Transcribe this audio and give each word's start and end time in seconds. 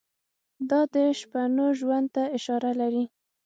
دا 0.69 0.81
د 0.93 0.95
شپنو 1.19 1.67
ژوند 1.79 2.07
ته 2.15 2.23
اشاره 2.37 2.71
لري. 2.81 3.03